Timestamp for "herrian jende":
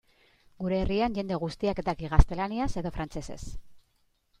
0.85-1.39